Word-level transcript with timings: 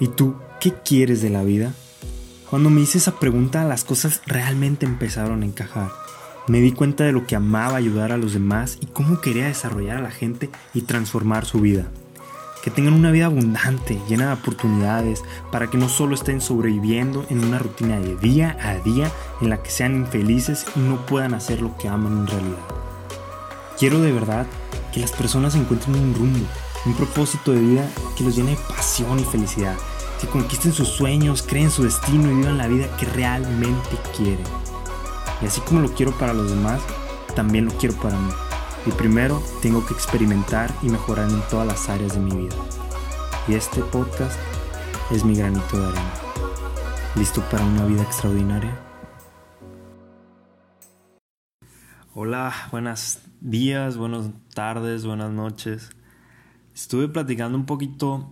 ¿Y 0.00 0.08
tú 0.08 0.34
qué 0.60 0.72
quieres 0.72 1.22
de 1.22 1.30
la 1.30 1.44
vida? 1.44 1.72
Cuando 2.50 2.68
me 2.68 2.80
hice 2.80 2.98
esa 2.98 3.20
pregunta 3.20 3.64
las 3.64 3.84
cosas 3.84 4.22
realmente 4.26 4.86
empezaron 4.86 5.42
a 5.42 5.46
encajar. 5.46 5.90
Me 6.48 6.60
di 6.60 6.72
cuenta 6.72 7.04
de 7.04 7.12
lo 7.12 7.26
que 7.26 7.36
amaba 7.36 7.76
ayudar 7.76 8.10
a 8.10 8.16
los 8.16 8.32
demás 8.32 8.76
y 8.80 8.86
cómo 8.86 9.20
quería 9.20 9.46
desarrollar 9.46 9.98
a 9.98 10.02
la 10.02 10.10
gente 10.10 10.50
y 10.74 10.82
transformar 10.82 11.46
su 11.46 11.60
vida. 11.60 11.86
Que 12.62 12.70
tengan 12.70 12.94
una 12.94 13.12
vida 13.12 13.26
abundante, 13.26 14.00
llena 14.08 14.26
de 14.26 14.32
oportunidades, 14.32 15.22
para 15.52 15.68
que 15.68 15.78
no 15.78 15.88
solo 15.88 16.14
estén 16.14 16.40
sobreviviendo 16.40 17.24
en 17.30 17.44
una 17.44 17.58
rutina 17.58 18.00
de 18.00 18.16
día 18.16 18.56
a 18.62 18.74
día 18.74 19.12
en 19.40 19.50
la 19.50 19.62
que 19.62 19.70
sean 19.70 19.94
infelices 19.94 20.66
y 20.74 20.80
no 20.80 21.06
puedan 21.06 21.34
hacer 21.34 21.62
lo 21.62 21.76
que 21.78 21.88
aman 21.88 22.18
en 22.18 22.26
realidad. 22.26 22.64
Quiero 23.78 24.00
de 24.00 24.12
verdad 24.12 24.46
que 24.92 25.00
las 25.00 25.12
personas 25.12 25.54
encuentren 25.54 25.96
un 25.96 26.14
rumbo, 26.14 26.46
un 26.86 26.94
propósito 26.94 27.52
de 27.52 27.60
vida 27.60 27.90
que 28.16 28.24
los 28.24 28.36
llene 28.36 28.52
de 28.52 28.62
pasión 28.68 29.18
y 29.18 29.24
felicidad, 29.24 29.76
que 30.20 30.26
conquisten 30.26 30.72
sus 30.72 30.88
sueños, 30.88 31.42
creen 31.42 31.70
su 31.70 31.82
destino 31.82 32.30
y 32.30 32.34
vivan 32.34 32.58
la 32.58 32.66
vida 32.66 32.94
que 32.96 33.06
realmente 33.06 33.98
quieren. 34.16 34.46
Y 35.40 35.46
así 35.46 35.60
como 35.62 35.80
lo 35.80 35.92
quiero 35.94 36.12
para 36.18 36.34
los 36.34 36.50
demás, 36.50 36.80
también 37.34 37.66
lo 37.66 37.72
quiero 37.72 37.94
para 37.96 38.18
mí. 38.18 38.30
Y 38.86 38.90
primero 38.92 39.42
tengo 39.62 39.84
que 39.86 39.94
experimentar 39.94 40.72
y 40.82 40.90
mejorar 40.90 41.30
en 41.30 41.40
todas 41.48 41.66
las 41.66 41.88
áreas 41.88 42.14
de 42.14 42.20
mi 42.20 42.36
vida. 42.36 42.56
Y 43.48 43.54
este 43.54 43.80
podcast 43.80 44.38
es 45.10 45.24
mi 45.24 45.34
granito 45.34 45.78
de 45.78 45.86
arena. 45.86 46.12
¿Listo 47.16 47.40
para 47.50 47.64
una 47.64 47.86
vida 47.86 48.02
extraordinaria? 48.02 48.78
Hola, 52.14 52.52
buenos 52.70 53.20
días, 53.40 53.96
buenas 53.96 54.30
tardes, 54.54 55.04
buenas 55.04 55.30
noches. 55.30 55.90
Estuve 56.74 57.08
platicando 57.08 57.56
un 57.56 57.66
poquito 57.66 58.30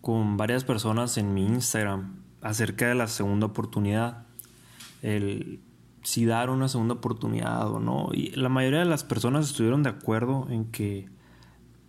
con 0.00 0.36
varias 0.36 0.64
personas 0.64 1.16
en 1.18 1.34
mi 1.34 1.46
Instagram 1.46 2.16
acerca 2.42 2.88
de 2.88 2.94
la 2.94 3.06
segunda 3.06 3.46
oportunidad. 3.46 4.26
El 5.02 5.60
si 6.02 6.24
dar 6.24 6.50
una 6.50 6.68
segunda 6.68 6.94
oportunidad 6.94 7.70
o 7.70 7.80
no. 7.80 8.08
Y 8.12 8.30
la 8.30 8.48
mayoría 8.48 8.80
de 8.80 8.86
las 8.86 9.04
personas 9.04 9.46
estuvieron 9.46 9.82
de 9.82 9.90
acuerdo 9.90 10.46
en 10.50 10.66
que 10.66 11.08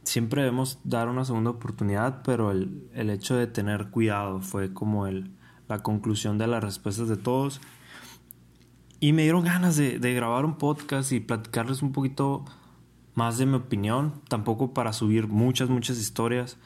siempre 0.04 0.42
debemos 0.42 0.80
dar 0.84 1.08
una 1.08 1.26
segunda 1.26 1.52
oportunidad, 1.52 2.22
pero 2.24 2.52
el, 2.52 3.10
hecho 3.10 3.36
de 3.36 3.48
tener 3.48 3.90
cuidado 3.90 4.42
fue 4.42 4.74
como 4.74 5.08
el, 5.08 5.32
la 5.68 5.82
conclusión 5.82 6.38
de 6.38 6.48
las 6.48 6.64
respuestas 6.64 7.08
de 7.08 7.18
todos. 7.18 7.62
Y 9.00 9.14
me 9.14 9.24
dieron 9.24 9.44
ganas 9.44 9.78
de, 9.78 9.98
de 9.98 10.14
grabar 10.14 10.46
un 10.46 10.58
podcast 10.58 11.12
y 11.12 11.20
platicarles 11.20 11.82
un 11.82 11.92
poquito 11.92 12.46
más 13.22 13.38
de 13.38 13.46
mi 13.46 13.54
opinión, 13.54 14.20
tampoco 14.30 14.74
para 14.74 14.94
subir 14.94 15.28
muchas, 15.28 15.70
muchas 15.70 16.00
historias 16.00 16.58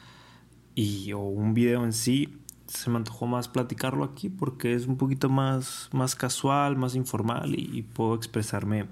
y 0.74 1.12
o 1.12 1.18
un 1.18 1.52
video 1.52 1.84
en 1.84 1.92
sí. 1.92 2.40
Se 2.66 2.88
me 2.88 2.96
antojó 2.96 3.26
más 3.26 3.46
platicarlo 3.46 4.04
aquí 4.04 4.30
porque 4.30 4.72
es 4.72 4.86
un 4.86 4.96
poquito 4.96 5.28
más, 5.28 5.90
más 5.92 6.14
casual, 6.14 6.76
más 6.76 6.94
informal 6.94 7.54
y, 7.54 7.82
puedo 7.82 8.14
expresarme 8.14 8.88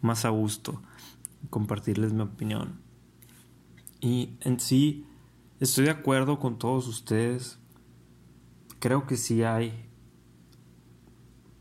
más 0.00 0.24
a 0.24 0.28
gusto, 0.28 0.82
compartirles 1.50 2.12
mi 2.12 2.22
opinión. 2.22 2.80
Y 4.00 4.36
en 4.42 4.60
sí, 4.60 5.04
estoy 5.58 5.86
de 5.86 5.90
acuerdo 5.90 6.38
con 6.38 6.60
todos 6.60 6.86
ustedes. 6.86 7.58
Creo 8.78 9.08
que 9.08 9.16
sí 9.16 9.42
hay, 9.42 9.84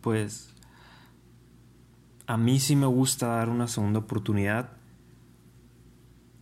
pues, 0.01 0.53
a 2.27 2.37
mí 2.37 2.59
sí 2.59 2.75
me 2.75 2.85
gusta 2.85 3.29
dar 3.29 3.49
una 3.49 3.67
segunda 3.67 3.97
oportunidad 3.97 4.78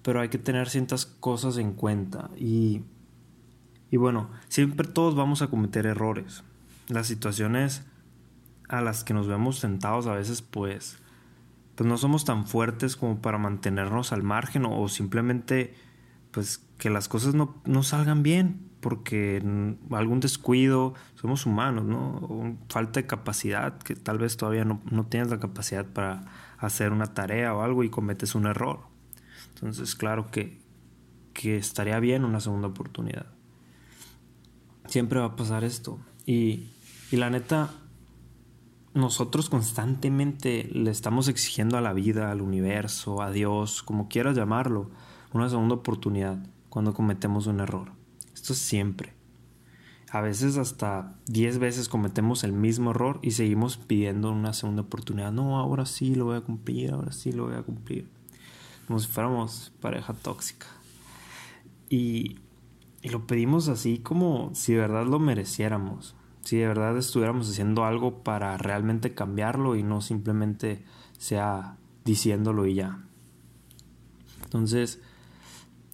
pero 0.07 0.21
hay 0.21 0.29
que 0.29 0.37
tener 0.37 0.69
ciertas 0.69 1.05
cosas 1.05 1.57
en 1.57 1.73
cuenta. 1.73 2.29
Y, 2.37 2.83
y 3.91 3.97
bueno, 3.97 4.29
siempre 4.47 4.87
todos 4.87 5.15
vamos 5.15 5.41
a 5.41 5.47
cometer 5.47 5.85
errores. 5.85 6.45
Las 6.87 7.07
situaciones 7.07 7.83
a 8.69 8.79
las 8.79 9.03
que 9.03 9.13
nos 9.13 9.27
vemos 9.27 9.59
sentados 9.59 10.07
a 10.07 10.13
veces 10.13 10.41
pues, 10.41 10.99
pues 11.75 11.89
no 11.89 11.97
somos 11.97 12.23
tan 12.23 12.47
fuertes 12.47 12.95
como 12.95 13.19
para 13.19 13.37
mantenernos 13.37 14.13
al 14.13 14.23
margen 14.23 14.63
o, 14.65 14.87
simplemente 14.87 15.75
pues 16.31 16.65
que 16.77 16.89
las 16.89 17.09
cosas 17.09 17.35
no, 17.35 17.61
no 17.65 17.83
salgan 17.83 18.23
bien 18.23 18.69
porque 18.79 19.43
algún 19.91 20.21
descuido, 20.21 20.93
somos 21.15 21.45
humanos, 21.45 21.83
¿no? 21.83 22.55
falta 22.69 23.01
de 23.01 23.07
capacidad, 23.07 23.77
que 23.79 23.97
tal 23.97 24.19
vez 24.19 24.37
todavía 24.37 24.63
no, 24.63 24.79
no 24.89 25.05
tienes 25.05 25.29
la 25.29 25.39
capacidad 25.41 25.85
para 25.85 26.23
hacer 26.59 26.93
una 26.93 27.07
tarea 27.07 27.53
o 27.53 27.61
algo 27.61 27.83
y 27.83 27.89
cometes 27.89 28.35
un 28.35 28.45
error. 28.45 28.95
Entonces, 29.57 29.95
claro 29.95 30.29
que, 30.29 30.59
estaría 31.43 31.99
bien 31.99 32.25
una 32.25 32.39
segunda 32.39 32.67
oportunidad. 32.67 33.27
Siempre 34.87 35.19
va 35.19 35.25
a 35.25 35.35
pasar 35.35 35.63
esto. 35.63 35.99
Y, 36.25 36.69
y 37.11 37.17
la 37.17 37.29
neta, 37.29 37.71
nosotros 38.93 39.49
constantemente 39.49 40.69
le 40.71 40.91
estamos 40.91 41.27
exigiendo 41.27 41.77
a 41.77 41.81
la 41.81 41.93
vida, 41.93 42.31
al 42.31 42.41
universo, 42.41 43.21
a 43.21 43.31
Dios, 43.31 43.83
como 43.83 44.09
quieras 44.09 44.35
llamarlo, 44.35 44.89
una 45.33 45.49
segunda 45.49 45.75
oportunidad 45.75 46.37
cuando 46.69 46.93
cometemos 46.93 47.47
un 47.47 47.59
error. 47.59 47.91
Esto 48.33 48.53
es 48.53 48.59
siempre. 48.59 49.13
A 50.09 50.21
veces 50.21 50.57
hasta 50.57 51.15
10 51.27 51.59
veces 51.59 51.89
cometemos 51.89 52.43
el 52.43 52.53
mismo 52.53 52.91
error 52.91 53.19
y 53.21 53.31
seguimos 53.31 53.77
pidiendo 53.77 54.31
una 54.31 54.53
segunda 54.53 54.83
oportunidad. 54.83 55.31
No, 55.31 55.59
ahora 55.59 55.85
sí 55.85 56.15
lo 56.15 56.25
voy 56.25 56.37
a 56.37 56.41
cumplir, 56.41 56.91
ahora 56.91 57.11
sí 57.11 57.31
lo 57.31 57.45
voy 57.45 57.55
a 57.55 57.63
cumplir 57.63 58.16
como 58.87 58.99
si 58.99 59.07
fuéramos 59.07 59.73
pareja 59.81 60.13
tóxica. 60.13 60.67
Y, 61.89 62.39
y 63.01 63.09
lo 63.09 63.27
pedimos 63.27 63.67
así 63.67 63.99
como 63.99 64.51
si 64.55 64.73
de 64.73 64.79
verdad 64.79 65.05
lo 65.05 65.19
mereciéramos, 65.19 66.15
si 66.41 66.57
de 66.57 66.67
verdad 66.67 66.97
estuviéramos 66.97 67.49
haciendo 67.49 67.83
algo 67.83 68.23
para 68.23 68.57
realmente 68.57 69.13
cambiarlo 69.13 69.75
y 69.75 69.83
no 69.83 70.01
simplemente 70.01 70.85
sea 71.17 71.77
diciéndolo 72.05 72.65
y 72.65 72.75
ya. 72.75 73.03
Entonces, 74.43 75.01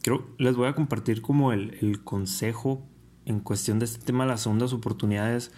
creo 0.03 0.27
les 0.37 0.55
voy 0.55 0.67
a 0.67 0.75
compartir 0.75 1.23
como 1.23 1.51
el, 1.51 1.75
el 1.81 2.03
consejo 2.03 2.85
en 3.25 3.39
cuestión 3.39 3.79
de 3.79 3.85
este 3.85 4.05
tema 4.05 4.25
de 4.25 4.31
las 4.31 4.41
segundas 4.41 4.73
oportunidades, 4.73 5.51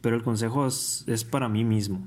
pero 0.00 0.16
el 0.16 0.24
consejo 0.24 0.66
es, 0.66 1.04
es 1.06 1.24
para 1.24 1.48
mí 1.48 1.62
mismo. 1.64 2.04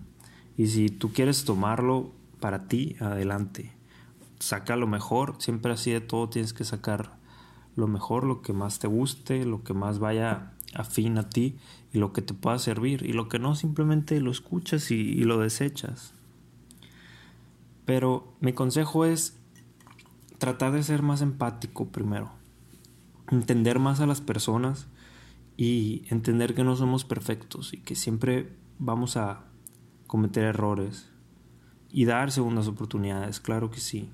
Y 0.57 0.67
si 0.67 0.89
tú 0.89 1.13
quieres 1.13 1.45
tomarlo 1.45 2.11
para 2.41 2.67
ti, 2.67 2.97
adelante 2.99 3.78
saca 4.39 4.75
lo 4.75 4.87
mejor, 4.87 5.35
siempre 5.39 5.73
así 5.73 5.91
de 5.91 6.01
todo 6.01 6.29
tienes 6.29 6.53
que 6.53 6.63
sacar 6.63 7.19
lo 7.75 7.87
mejor, 7.87 8.23
lo 8.23 8.41
que 8.41 8.53
más 8.53 8.79
te 8.79 8.87
guste, 8.87 9.45
lo 9.45 9.63
que 9.63 9.73
más 9.73 9.99
vaya 9.99 10.53
afín 10.73 11.17
a 11.17 11.29
ti 11.29 11.57
y 11.93 11.99
lo 11.99 12.13
que 12.13 12.21
te 12.21 12.33
pueda 12.33 12.59
servir. 12.59 13.03
Y 13.05 13.13
lo 13.13 13.29
que 13.29 13.39
no 13.39 13.55
simplemente 13.55 14.19
lo 14.21 14.31
escuchas 14.31 14.91
y, 14.91 15.23
lo 15.23 15.39
desechas. 15.39 16.13
Pero 17.85 18.33
mi 18.39 18.53
consejo 18.53 19.05
es 19.05 19.37
tratar 20.37 20.71
de 20.71 20.83
ser 20.83 21.01
más 21.01 21.21
empático 21.21 21.87
primero, 21.87 22.31
entender 23.29 23.79
más 23.79 23.99
a 23.99 24.05
las 24.05 24.21
personas 24.21 24.87
y 25.57 26.03
entender 26.09 26.53
que 26.53 26.63
no 26.63 26.75
somos 26.75 27.03
perfectos 27.03 27.73
y 27.73 27.77
que 27.77 27.95
siempre 27.95 28.55
vamos 28.77 29.17
a 29.17 29.45
cometer 30.07 30.43
errores 30.45 31.09
y 31.91 32.05
dar 32.05 32.31
segundas 32.31 32.67
oportunidades, 32.67 33.39
claro 33.39 33.69
que 33.71 33.79
sí 33.79 34.09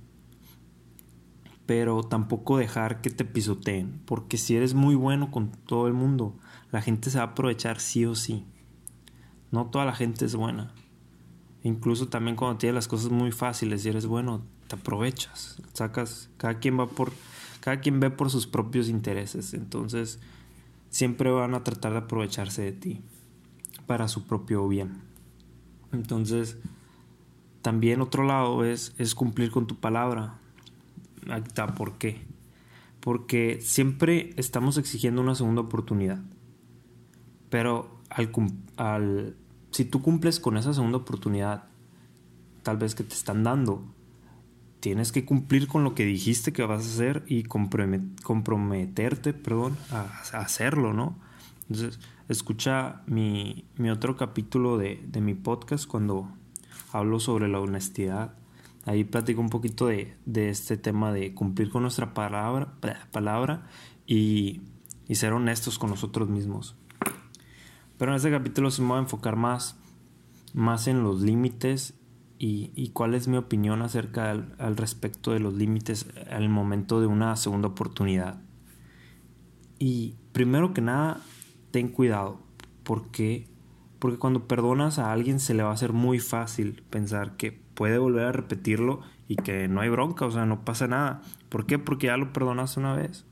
pero 1.66 2.04
tampoco 2.04 2.58
dejar 2.58 3.02
que 3.02 3.10
te 3.10 3.26
pisoteen, 3.26 4.02
porque 4.06 4.38
si 4.38 4.56
eres 4.56 4.74
muy 4.74 4.96
bueno 4.96 5.32
con 5.32 5.52
todo 5.52 5.88
el 5.88 5.94
mundo, 5.94 6.36
la 6.72 6.82
gente 6.82 7.10
se 7.10 7.18
va 7.18 7.24
a 7.24 7.28
aprovechar 7.28 7.80
sí 7.80 8.06
o 8.06 8.16
sí. 8.16 8.46
No 9.52 9.68
toda 9.68 9.86
la 9.86 9.96
gente 9.96 10.26
es 10.26 10.36
buena. 10.36 10.74
Incluso 11.64 12.08
también 12.08 12.36
cuando 12.36 12.58
tienes 12.58 12.76
las 12.76 12.88
cosas 12.88 13.10
muy 13.10 13.32
fáciles 13.32 13.86
y 13.86 13.90
eres 13.90 14.06
bueno, 14.06 14.44
te 14.68 14.76
aprovechas, 14.76 15.62
sacas, 15.74 16.30
cada 16.38 16.60
quien 16.60 16.80
va 16.80 16.88
por 16.88 17.12
cada 17.60 17.80
quien 17.80 18.00
ve 18.00 18.12
por 18.12 18.30
sus 18.30 18.46
propios 18.46 18.90
intereses, 18.90 19.56
entonces 19.56 20.20
siempre 20.90 21.32
van 21.32 21.56
a 21.56 21.64
tratar 21.64 21.94
de 21.94 21.98
aprovecharse 21.98 22.62
de 22.62 22.72
ti 22.74 23.02
para 23.88 24.08
su 24.08 24.28
propio 24.28 24.68
bien. 24.68 25.02
Entonces, 25.92 26.58
también 27.64 28.02
otro 28.02 28.24
lado 28.24 28.64
es, 28.64 28.94
es 29.00 29.16
cumplir 29.16 29.50
con 29.50 29.66
tu 29.66 29.78
palabra 29.78 30.38
está, 31.34 31.68
¿por 31.76 31.98
qué? 31.98 32.22
Porque 33.00 33.60
siempre 33.62 34.32
estamos 34.38 34.78
exigiendo 34.78 35.22
una 35.22 35.36
segunda 35.36 35.62
oportunidad. 35.62 36.20
Pero 37.50 38.02
al, 38.78 39.36
si 39.72 39.86
tú 39.86 40.02
cumples 40.02 40.40
con 40.40 40.58
esa 40.58 40.74
segunda 40.74 40.98
oportunidad, 40.98 41.66
tal 42.64 42.78
vez 42.78 42.96
que 42.96 43.04
te 43.04 43.14
están 43.14 43.44
dando, 43.44 43.84
tienes 44.80 45.12
que 45.12 45.26
cumplir 45.26 45.68
con 45.68 45.84
lo 45.84 45.96
que 45.96 46.06
dijiste 46.06 46.54
que 46.54 46.64
vas 46.64 46.84
a 46.84 46.88
hacer 46.88 47.24
y 47.28 47.44
comprometerte, 47.44 49.34
perdón, 49.34 49.78
a, 49.92 50.04
hacerlo, 50.40 50.94
¿no? 50.94 51.18
Entonces, 51.70 52.00
escucha 52.30 53.02
mi, 53.08 53.66
mi 53.78 53.90
otro 53.90 54.16
capítulo 54.16 54.78
de, 54.78 55.02
de 55.08 55.22
mi 55.22 55.34
podcast 55.34 55.88
cuando 55.88 56.30
hablo 56.92 57.20
sobre 57.20 57.48
la 57.48 57.60
honestidad 57.60 58.36
Ahí 58.86 59.04
platico 59.04 59.42
un 59.42 59.50
poquito 59.50 59.88
de, 59.88 60.16
este 60.36 60.78
tema 60.78 61.12
de 61.12 61.34
cumplir 61.34 61.70
con 61.70 61.82
nuestra 61.82 62.14
palabra, 62.14 62.76
palabra 63.12 63.68
y, 64.06 64.62
y 65.08 65.16
ser 65.16 65.34
honestos 65.34 65.80
con 65.80 65.90
nosotros 65.90 66.30
mismos. 66.30 66.76
Pero 67.98 68.12
en 68.12 68.18
este 68.18 68.32
capítulo 68.32 68.72
se 68.72 68.82
me 68.82 68.90
voy 68.90 68.98
a 68.98 69.02
enfocar 69.02 69.36
más, 69.36 69.78
más 70.54 70.88
en 70.88 71.04
los 71.04 71.22
límites 71.22 71.96
y, 72.38 72.90
cuál 72.90 73.16
es 73.16 73.28
mi 73.28 73.38
opinión 73.38 73.82
acerca 73.82 74.32
al, 74.32 74.78
respecto 74.78 75.32
de 75.32 75.40
los 75.40 75.54
límites 75.54 76.08
al 76.30 76.50
momento 76.50 77.00
de 77.00 77.08
una 77.08 77.36
segunda 77.38 77.70
oportunidad. 77.70 78.42
Y 79.80 80.16
primero 80.32 80.74
que 80.74 80.82
nada, 80.82 81.22
ten 81.72 81.88
cuidado, 81.90 82.40
porque, 82.84 83.48
porque 84.00 84.18
cuando 84.18 84.48
perdonas 84.48 85.00
a 85.00 85.12
alguien 85.12 85.40
se 85.40 85.54
le 85.54 85.64
va 85.64 85.70
a 85.70 85.74
hacer 85.74 85.94
muy 85.94 86.20
fácil 86.20 86.84
pensar 86.90 87.38
que 87.38 87.65
puede 87.76 87.98
volver 87.98 88.26
a 88.26 88.32
repetirlo 88.32 89.02
y 89.28 89.36
que 89.36 89.68
no 89.68 89.82
hay 89.82 89.90
bronca, 89.90 90.26
o 90.26 90.32
sea, 90.32 90.46
no 90.46 90.66
pasa 90.66 90.88
nada. 90.88 91.22
¿Por 91.50 91.66
qué? 91.66 91.78
Porque 91.78 92.08
ya 92.08 92.18
lo 92.18 92.34
perdonaste 92.34 92.80
una 92.80 92.96
vez. 92.96 93.26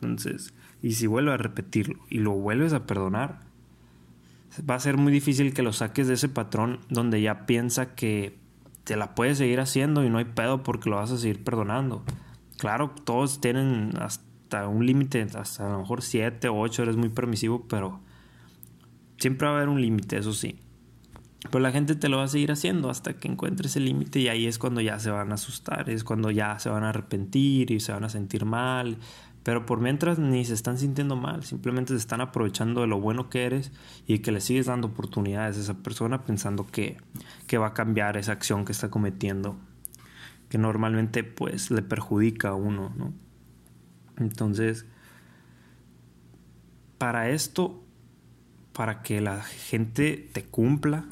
Entonces, 0.00 0.54
y 0.82 0.92
si 0.92 1.06
vuelve 1.06 1.32
a 1.32 1.36
repetirlo 1.36 1.98
y 2.08 2.18
lo 2.18 2.32
vuelves 2.32 2.72
a 2.72 2.86
perdonar, 2.86 3.40
va 4.68 4.76
a 4.76 4.80
ser 4.80 4.96
muy 4.96 5.12
difícil 5.12 5.52
que 5.52 5.62
lo 5.62 5.72
saques 5.72 6.06
de 6.08 6.14
ese 6.14 6.28
patrón 6.28 6.80
donde 6.88 7.20
ya 7.20 7.46
piensa 7.46 7.94
que 7.94 8.38
te 8.84 8.96
la 8.96 9.14
puedes 9.14 9.38
seguir 9.38 9.60
haciendo 9.60 10.04
y 10.04 10.10
no 10.10 10.18
hay 10.18 10.24
pedo 10.24 10.62
porque 10.62 10.88
lo 10.88 10.96
vas 10.96 11.10
a 11.10 11.18
seguir 11.18 11.44
perdonando. 11.44 12.04
Claro, 12.56 12.94
todos 13.04 13.40
tienen 13.40 13.92
hasta 14.00 14.66
un 14.68 14.86
límite, 14.86 15.26
hasta 15.34 15.66
a 15.66 15.72
lo 15.72 15.80
mejor 15.80 16.02
7 16.02 16.48
o 16.48 16.58
8 16.58 16.84
eres 16.84 16.96
muy 16.96 17.08
permisivo, 17.08 17.66
pero 17.68 18.00
siempre 19.18 19.46
va 19.46 19.54
a 19.54 19.56
haber 19.56 19.68
un 19.68 19.80
límite, 19.80 20.16
eso 20.16 20.32
sí. 20.32 20.58
Pero 21.42 21.60
la 21.60 21.70
gente 21.70 21.94
te 21.94 22.08
lo 22.08 22.18
va 22.18 22.24
a 22.24 22.28
seguir 22.28 22.50
haciendo 22.50 22.90
hasta 22.90 23.14
que 23.14 23.28
encuentres 23.28 23.76
el 23.76 23.84
límite 23.84 24.18
y 24.18 24.28
ahí 24.28 24.46
es 24.46 24.58
cuando 24.58 24.80
ya 24.80 24.98
se 24.98 25.10
van 25.10 25.30
a 25.30 25.34
asustar, 25.34 25.88
es 25.88 26.02
cuando 26.02 26.32
ya 26.32 26.58
se 26.58 26.68
van 26.68 26.82
a 26.82 26.88
arrepentir 26.88 27.70
y 27.70 27.78
se 27.78 27.92
van 27.92 28.04
a 28.04 28.08
sentir 28.08 28.44
mal 28.44 28.98
pero 29.48 29.64
por 29.64 29.80
mientras 29.80 30.18
ni 30.18 30.44
se 30.44 30.52
están 30.52 30.76
sintiendo 30.76 31.16
mal, 31.16 31.42
simplemente 31.42 31.94
se 31.94 31.98
están 31.98 32.20
aprovechando 32.20 32.82
de 32.82 32.86
lo 32.86 33.00
bueno 33.00 33.30
que 33.30 33.46
eres 33.46 33.72
y 34.06 34.18
que 34.18 34.30
le 34.30 34.42
sigues 34.42 34.66
dando 34.66 34.88
oportunidades 34.88 35.56
a 35.56 35.60
esa 35.60 35.74
persona 35.78 36.22
pensando 36.22 36.66
que, 36.66 36.98
que 37.46 37.56
va 37.56 37.68
a 37.68 37.72
cambiar 37.72 38.18
esa 38.18 38.32
acción 38.32 38.66
que 38.66 38.72
está 38.72 38.90
cometiendo, 38.90 39.56
que 40.50 40.58
normalmente 40.58 41.24
pues 41.24 41.70
le 41.70 41.80
perjudica 41.80 42.50
a 42.50 42.54
uno, 42.56 42.92
¿no? 42.94 43.14
Entonces, 44.18 44.84
para 46.98 47.30
esto, 47.30 47.82
para 48.74 49.00
que 49.00 49.22
la 49.22 49.40
gente 49.42 50.28
te 50.30 50.44
cumpla, 50.44 51.06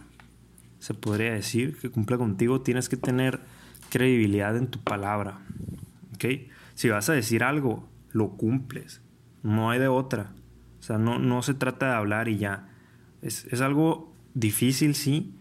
se 0.86 0.94
podría 0.94 1.32
decir, 1.32 1.76
que 1.76 1.90
cumpla 1.90 2.16
contigo, 2.16 2.60
tienes 2.60 2.88
que 2.88 2.96
tener 2.96 3.40
credibilidad 3.90 4.56
en 4.56 4.68
tu 4.68 4.78
palabra. 4.78 5.40
¿Ok? 6.14 6.26
Si 6.74 6.88
vas 6.88 7.08
a 7.08 7.12
decir 7.12 7.42
algo, 7.42 7.88
lo 8.12 8.36
cumples. 8.36 9.00
No 9.42 9.68
hay 9.68 9.80
de 9.80 9.88
otra. 9.88 10.30
O 10.78 10.82
sea, 10.84 10.96
no, 10.96 11.18
no 11.18 11.42
se 11.42 11.54
trata 11.54 11.86
de 11.86 11.94
hablar 11.96 12.28
y 12.28 12.38
ya. 12.38 12.68
Es, 13.20 13.46
es 13.46 13.62
algo 13.62 14.14
difícil, 14.34 14.94
sí, 14.94 15.34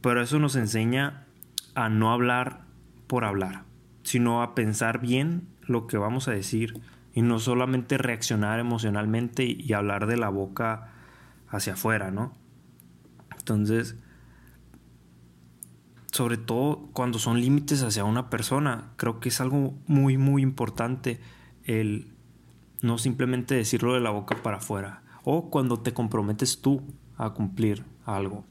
pero 0.00 0.20
eso 0.20 0.40
nos 0.40 0.56
enseña 0.56 1.26
a 1.76 1.88
no 1.88 2.10
hablar 2.10 2.64
por 3.06 3.24
hablar, 3.24 3.62
sino 4.02 4.42
a 4.42 4.56
pensar 4.56 5.00
bien 5.00 5.46
lo 5.62 5.86
que 5.86 5.96
vamos 5.96 6.26
a 6.26 6.32
decir 6.32 6.74
y 7.14 7.22
no 7.22 7.38
solamente 7.38 7.98
reaccionar 7.98 8.58
emocionalmente 8.58 9.44
y, 9.44 9.72
hablar 9.74 10.08
de 10.08 10.16
la 10.16 10.28
boca 10.28 10.88
hacia 11.50 11.74
afuera, 11.74 12.10
¿no? 12.10 12.32
Entonces, 13.38 13.94
sobre 16.16 16.38
todo 16.38 16.88
cuando 16.94 17.18
son 17.18 17.40
límites 17.40 17.82
hacia 17.82 18.04
una 18.04 18.30
persona, 18.30 18.90
creo 18.96 19.20
que 19.20 19.28
es 19.28 19.40
algo 19.40 19.74
muy, 19.86 20.16
muy 20.16 20.42
importante 20.42 21.20
el 21.64 22.08
no 22.80 22.96
simplemente 22.96 23.54
decirlo 23.54 23.94
de 23.94 24.00
la 24.00 24.10
boca 24.10 24.42
para 24.42 24.56
afuera. 24.56 25.02
O 25.24 25.50
cuando 25.50 25.80
te 25.80 25.92
comprometes 25.92 26.60
tú 26.62 26.82
a 27.18 27.30
cumplir 27.30 27.84
algo. 28.04 28.44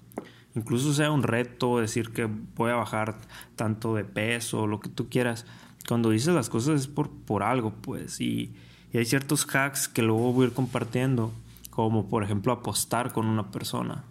Incluso 0.53 0.93
sea 0.93 1.11
un 1.11 1.23
reto, 1.23 1.79
decir 1.79 2.11
que 2.11 2.29
voy 2.55 2.71
a 2.71 2.75
bajar 2.75 3.17
tanto 3.55 3.95
de 3.95 4.05
peso, 4.05 4.67
lo 4.67 4.79
que 4.79 4.89
tú 4.89 5.09
quieras. 5.09 5.45
Cuando 5.87 6.11
dices 6.11 6.33
las 6.33 6.49
cosas 6.49 6.81
es 6.81 6.87
por, 6.87 7.09
por 7.09 7.43
algo, 7.43 7.71
pues. 7.81 8.21
Y, 8.21 8.53
y 8.93 8.97
hay 8.97 9.05
ciertos 9.05 9.47
hacks 9.53 9.87
que 9.87 10.01
luego 10.01 10.33
voy 10.33 10.45
a 10.45 10.47
ir 10.49 10.53
compartiendo. 10.53 11.31
Como 11.71 12.07
por 12.07 12.23
ejemplo 12.23 12.53
apostar 12.53 13.11
con 13.11 13.25
una 13.25 13.49
persona. 13.51 14.03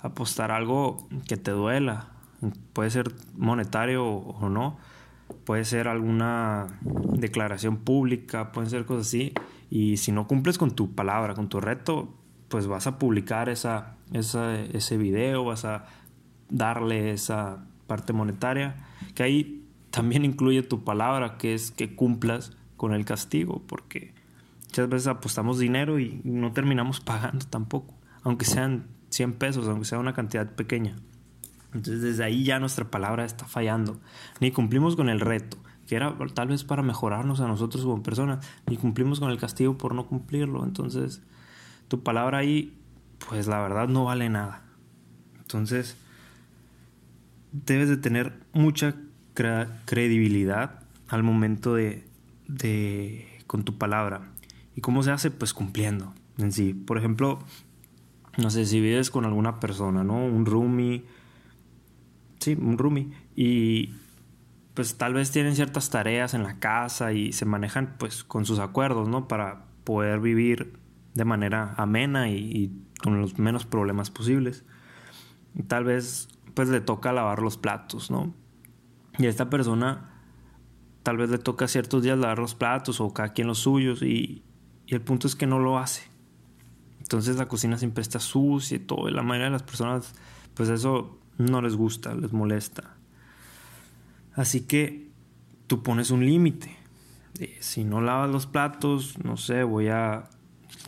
Apostar 0.00 0.50
algo 0.50 1.06
que 1.28 1.36
te 1.36 1.50
duela. 1.50 2.11
Puede 2.72 2.90
ser 2.90 3.12
monetario 3.36 4.06
o 4.06 4.48
no 4.48 4.78
puede 5.44 5.64
ser 5.64 5.88
alguna 5.88 6.78
declaración 6.82 7.78
pública, 7.78 8.52
pueden 8.52 8.70
ser 8.70 8.84
cosas 8.84 9.08
así. 9.08 9.32
Y 9.70 9.96
si 9.96 10.12
no 10.12 10.26
cumples 10.26 10.58
con 10.58 10.72
tu 10.72 10.94
palabra, 10.94 11.34
con 11.34 11.48
tu 11.48 11.60
reto, 11.60 12.14
pues 12.48 12.66
vas 12.66 12.86
a 12.86 12.98
publicar 12.98 13.48
esa, 13.48 13.96
ese 14.12 14.96
video, 14.96 15.44
vas 15.44 15.64
a 15.64 15.86
darle 16.50 17.12
esa 17.12 17.64
parte 17.86 18.12
monetaria, 18.12 18.76
que 19.14 19.22
ahí 19.22 19.64
también 19.90 20.24
incluye 20.24 20.62
tu 20.62 20.84
palabra, 20.84 21.38
que 21.38 21.54
es 21.54 21.70
que 21.70 21.94
cumplas 21.94 22.56
con 22.76 22.92
el 22.92 23.04
castigo, 23.04 23.62
porque 23.66 24.14
muchas 24.66 24.88
veces 24.88 25.06
apostamos 25.06 25.58
dinero 25.58 25.98
y 25.98 26.20
no 26.24 26.52
terminamos 26.52 27.00
pagando 27.00 27.46
tampoco, 27.46 27.94
aunque 28.22 28.44
sean 28.44 28.86
100 29.10 29.34
pesos, 29.34 29.68
aunque 29.68 29.86
sea 29.86 29.98
una 29.98 30.12
cantidad 30.12 30.50
pequeña. 30.50 30.96
Entonces 31.74 32.02
desde 32.02 32.24
ahí 32.24 32.44
ya 32.44 32.58
nuestra 32.58 32.90
palabra 32.90 33.24
está 33.24 33.46
fallando. 33.46 34.00
Ni 34.40 34.50
cumplimos 34.50 34.96
con 34.96 35.08
el 35.08 35.20
reto, 35.20 35.56
que 35.86 35.96
era 35.96 36.16
tal 36.34 36.48
vez 36.48 36.64
para 36.64 36.82
mejorarnos 36.82 37.40
a 37.40 37.48
nosotros 37.48 37.84
como 37.84 38.02
personas, 38.02 38.46
ni 38.66 38.76
cumplimos 38.76 39.20
con 39.20 39.30
el 39.30 39.38
castigo 39.38 39.78
por 39.78 39.94
no 39.94 40.06
cumplirlo. 40.06 40.64
Entonces 40.64 41.22
tu 41.88 42.02
palabra 42.02 42.38
ahí, 42.38 42.78
pues 43.28 43.46
la 43.46 43.60
verdad 43.60 43.88
no 43.88 44.04
vale 44.04 44.28
nada. 44.28 44.62
Entonces 45.38 45.96
debes 47.52 47.88
de 47.88 47.96
tener 47.96 48.32
mucha 48.52 48.94
credibilidad 49.84 50.80
al 51.08 51.22
momento 51.22 51.74
de, 51.74 52.06
de 52.48 53.26
con 53.46 53.64
tu 53.64 53.78
palabra. 53.78 54.30
¿Y 54.74 54.80
cómo 54.80 55.02
se 55.02 55.10
hace? 55.10 55.30
Pues 55.30 55.52
cumpliendo 55.54 56.14
en 56.38 56.52
sí. 56.52 56.74
Por 56.74 56.98
ejemplo, 56.98 57.38
no 58.38 58.50
sé, 58.50 58.64
si 58.66 58.80
vives 58.80 59.10
con 59.10 59.24
alguna 59.24 59.60
persona, 59.60 60.04
¿no? 60.04 60.24
Un 60.24 60.46
roomie 60.46 61.04
sí, 62.42 62.56
un 62.60 62.78
roomie. 62.78 63.10
Y 63.34 63.94
pues 64.74 64.96
tal 64.96 65.14
vez 65.14 65.30
tienen 65.30 65.54
ciertas 65.54 65.90
tareas 65.90 66.34
en 66.34 66.42
la 66.42 66.58
casa 66.58 67.12
y 67.12 67.32
se 67.32 67.44
manejan 67.44 67.96
pues 67.98 68.24
con 68.24 68.44
sus 68.44 68.58
acuerdos, 68.58 69.08
¿no? 69.08 69.28
Para 69.28 69.66
poder 69.84 70.20
vivir 70.20 70.78
de 71.14 71.24
manera 71.24 71.74
amena 71.76 72.30
y, 72.30 72.78
con 73.02 73.20
los 73.20 73.38
menos 73.38 73.66
problemas 73.66 74.10
posibles. 74.10 74.64
Tal 75.66 75.84
vez 75.84 76.28
pues 76.54 76.68
le 76.68 76.80
toca 76.80 77.12
lavar 77.12 77.40
los 77.40 77.56
platos, 77.56 78.10
¿no? 78.10 78.32
Y 79.18 79.26
a 79.26 79.28
esta 79.28 79.50
persona 79.50 80.10
tal 81.02 81.16
vez 81.16 81.30
le 81.30 81.38
toca 81.38 81.66
ciertos 81.66 82.02
días 82.02 82.16
lavar 82.16 82.38
los 82.38 82.54
platos 82.54 83.00
o 83.00 83.12
cada 83.12 83.32
quien 83.32 83.48
los 83.48 83.58
suyos 83.58 84.02
y, 84.02 84.44
y 84.86 84.94
el 84.94 85.00
punto 85.00 85.26
es 85.26 85.34
que 85.34 85.46
no 85.46 85.58
lo 85.58 85.78
hace. 85.78 86.04
Entonces 87.00 87.36
la 87.36 87.48
cocina 87.48 87.76
siempre 87.76 88.00
está 88.00 88.20
sucia 88.20 88.76
y 88.76 88.80
todo. 88.80 89.08
Y 89.08 89.12
la 89.12 89.22
mayoría 89.22 89.46
de 89.46 89.52
las 89.52 89.64
personas 89.64 90.14
pues 90.54 90.68
eso 90.68 91.18
no 91.38 91.62
les 91.62 91.76
gusta, 91.76 92.14
les 92.14 92.32
molesta. 92.32 92.94
Así 94.34 94.62
que 94.62 95.10
tú 95.66 95.82
pones 95.82 96.10
un 96.10 96.24
límite. 96.24 96.76
Si 97.60 97.84
no 97.84 98.00
lavas 98.00 98.30
los 98.30 98.46
platos, 98.46 99.18
no 99.24 99.36
sé, 99.36 99.62
voy 99.62 99.88
a... 99.88 100.24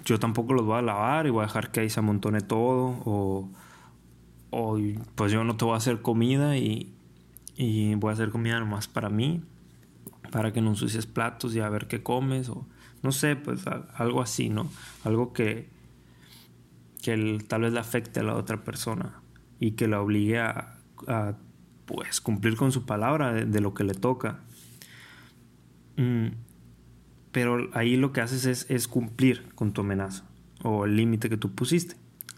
Yo 0.05 0.19
tampoco 0.19 0.55
los 0.55 0.65
voy 0.65 0.79
a 0.79 0.83
lavar 0.83 1.27
y 1.27 1.31
voy 1.31 1.43
a 1.43 1.47
dejar 1.47 1.71
que 1.71 1.81
ahí 1.81 1.91
se 1.91 2.01
amontone 2.01 2.41
todo. 2.41 3.01
O, 3.05 3.51
o 4.51 4.79
pues 5.15 5.33
yo 5.33 5.45
no 5.45 5.57
te 5.57 5.65
voy 5.65 5.75
a 5.75 5.79
hacer 5.79 6.03
comida 6.03 6.57
y, 6.57 6.95
y 7.57 7.95
voy 7.97 8.11
a 8.11 8.13
hacer 8.15 8.31
comida 8.31 8.59
nomás 8.61 8.89
para 8.89 9.09
mí. 9.09 9.43
Para 10.31 10.53
que 10.53 10.61
no 10.61 10.71
ensucies 10.71 11.07
platos 11.07 11.55
y 11.55 11.61
a 11.61 11.69
ver 11.69 11.87
qué 11.87 12.03
comes. 12.03 12.49
O 12.49 12.67
no 13.03 13.13
sé, 13.13 13.37
pues 13.37 13.65
algo 13.95 14.23
así, 14.23 14.49
¿no? 14.49 14.69
Algo 15.05 15.33
que, 15.33 15.69
que 17.03 17.39
tal 17.47 17.63
vez 17.63 17.73
le 17.73 17.81
afecte 17.81 18.21
a 18.21 18.23
la 18.23 18.35
otra 18.35 18.63
persona 18.65 19.24
y 19.65 19.73
que 19.73 19.89
la 19.89 20.03
obligue 20.03 20.39
a, 20.41 20.77
pues 21.87 22.21
cumplir 22.21 22.55
con 22.57 22.71
su 22.71 22.85
palabra 22.85 23.33
de, 23.33 23.61
lo 23.63 23.73
que 23.73 23.83
le 23.83 23.95
toca. 23.95 24.41
Mm, 25.97 26.29
pero 27.33 27.71
ahí 27.73 27.97
lo 27.97 28.13
que 28.13 28.21
haces 28.21 28.45
es, 28.45 28.67
es 28.69 28.89
cumplir 28.89 29.49
con 29.55 29.73
tu 29.73 29.81
amenaza 29.81 30.25
o 30.63 30.85
el 30.85 30.97
límite 30.97 31.31
que 31.31 31.39
tú 31.39 31.55
pusiste. 31.55 31.97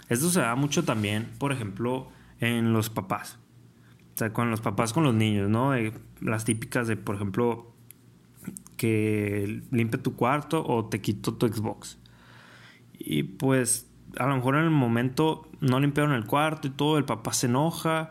Esto 0.08 0.30
se 0.30 0.40
da 0.40 0.54
mucho 0.54 0.84
también, 0.84 1.28
por 1.38 1.50
ejemplo, 1.50 2.08
en 2.38 2.72
los 2.72 2.90
papás. 2.90 3.38
O 4.14 4.18
sea, 4.18 4.32
con 4.32 4.52
los 4.52 4.60
papás 4.60 4.92
con 4.92 5.02
los 5.02 5.14
niños, 5.14 5.50
¿no? 5.50 5.72
las 6.20 6.44
típicas 6.44 6.86
de, 6.86 6.96
por 6.96 7.16
ejemplo, 7.16 7.74
que 8.76 9.62
limpie 9.72 10.00
tu 10.00 10.14
cuarto 10.14 10.64
o 10.64 10.86
te 10.86 11.00
quito 11.00 11.34
tu 11.34 11.48
Xbox. 11.48 11.98
Y 12.98 13.24
pues 13.24 13.85
a 14.18 14.26
lo 14.26 14.36
mejor 14.36 14.56
en 14.56 14.64
el 14.64 14.70
momento 14.70 15.48
no 15.60 15.80
limpiaron 15.80 16.12
el 16.14 16.24
cuarto 16.24 16.68
y 16.68 16.70
todo, 16.70 16.98
el 16.98 17.04
papá 17.04 17.32
se 17.32 17.46
enoja, 17.46 18.10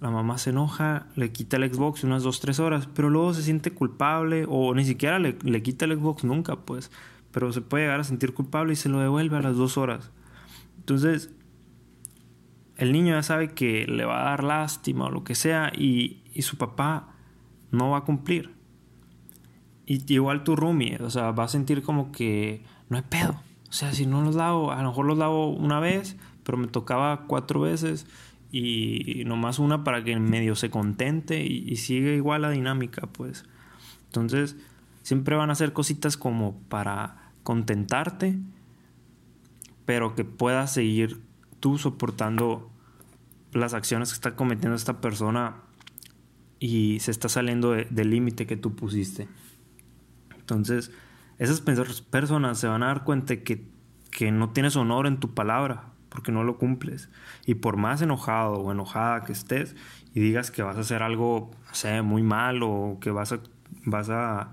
la 0.00 0.10
mamá 0.10 0.38
se 0.38 0.50
enoja, 0.50 1.06
le 1.16 1.32
quita 1.32 1.56
el 1.56 1.72
Xbox 1.72 2.04
unas 2.04 2.22
2, 2.22 2.40
3 2.40 2.60
horas, 2.60 2.88
pero 2.94 3.08
luego 3.08 3.32
se 3.34 3.42
siente 3.42 3.72
culpable 3.72 4.44
o 4.48 4.74
ni 4.74 4.84
siquiera 4.84 5.18
le, 5.18 5.36
quita 5.62 5.86
el 5.86 5.98
Xbox 5.98 6.24
nunca, 6.24 6.56
pues. 6.56 6.90
pero 7.32 7.52
se 7.52 7.62
puede 7.62 7.84
llegar 7.84 8.00
a 8.00 8.04
sentir 8.04 8.34
culpable 8.34 8.74
y 8.74 8.76
se 8.76 8.88
lo 8.88 9.00
devuelve 9.00 9.36
a 9.36 9.42
las 9.42 9.56
dos 9.56 9.78
horas. 9.78 10.10
Entonces, 10.78 11.30
el 12.76 12.92
niño 12.92 13.14
ya 13.14 13.22
sabe 13.22 13.52
que 13.52 13.86
le 13.86 14.04
va 14.04 14.20
a 14.20 14.24
dar 14.30 14.44
lástima 14.44 15.06
o 15.06 15.10
lo 15.10 15.24
que 15.24 15.34
sea 15.34 15.72
y, 15.74 16.22
y 16.34 16.42
su 16.42 16.58
papá 16.58 17.14
no 17.70 17.90
va 17.90 17.98
a 17.98 18.04
cumplir. 18.04 18.54
Y 19.86 20.12
igual 20.12 20.44
tu 20.44 20.56
roomie, 20.56 20.98
o 21.00 21.10
sea, 21.10 21.30
va 21.30 21.44
a 21.44 21.48
sentir 21.48 21.82
como 21.82 22.12
que 22.12 22.64
no 22.88 22.96
hay 22.96 23.04
pedo. 23.08 23.40
O 23.76 23.78
sea, 23.78 23.92
si 23.92 24.06
no 24.06 24.22
los 24.22 24.34
lavo, 24.34 24.72
a 24.72 24.82
lo 24.82 24.88
mejor 24.88 25.04
los 25.04 25.18
lavo 25.18 25.50
una 25.50 25.80
vez, 25.80 26.16
pero 26.44 26.56
me 26.56 26.66
tocaba 26.66 27.26
cuatro 27.26 27.60
veces 27.60 28.06
y 28.50 29.24
nomás 29.26 29.58
una 29.58 29.84
para 29.84 30.02
que 30.02 30.18
medio 30.18 30.56
se 30.56 30.70
contente 30.70 31.44
y, 31.44 31.70
y 31.70 31.76
sigue 31.76 32.16
igual 32.16 32.40
la 32.40 32.48
dinámica, 32.48 33.06
pues. 33.06 33.44
Entonces, 34.06 34.56
siempre 35.02 35.36
van 35.36 35.50
a 35.50 35.54
ser 35.54 35.74
cositas 35.74 36.16
como 36.16 36.58
para 36.70 37.32
contentarte, 37.42 38.38
pero 39.84 40.14
que 40.14 40.24
puedas 40.24 40.72
seguir 40.72 41.20
tú 41.60 41.76
soportando 41.76 42.70
las 43.52 43.74
acciones 43.74 44.08
que 44.08 44.14
está 44.14 44.36
cometiendo 44.36 44.74
esta 44.74 45.02
persona 45.02 45.56
y 46.60 46.98
se 47.00 47.10
está 47.10 47.28
saliendo 47.28 47.72
del 47.72 48.08
límite 48.08 48.46
que 48.46 48.56
tú 48.56 48.74
pusiste. 48.74 49.28
Entonces, 50.34 50.90
esas 51.38 51.60
personas 51.60 52.58
se 52.58 52.68
van 52.68 52.82
a 52.82 52.86
dar 52.86 53.04
cuenta 53.04 53.36
que, 53.38 53.66
que 54.10 54.30
no 54.30 54.50
tienes 54.50 54.76
honor 54.76 55.06
en 55.06 55.18
tu 55.18 55.34
palabra 55.34 55.96
porque 56.16 56.32
no 56.32 56.44
lo 56.44 56.56
cumples. 56.56 57.10
Y 57.44 57.56
por 57.56 57.76
más 57.76 58.00
enojado 58.00 58.54
o 58.54 58.72
enojada 58.72 59.24
que 59.24 59.32
estés 59.32 59.76
y 60.14 60.20
digas 60.20 60.50
que 60.50 60.62
vas 60.62 60.78
a 60.78 60.80
hacer 60.80 61.02
algo, 61.02 61.50
no 61.84 62.02
muy 62.02 62.22
mal 62.22 62.62
o 62.62 62.96
que 63.02 63.10
vas 63.10 63.32
a, 63.32 63.40
vas 63.84 64.08
a, 64.08 64.52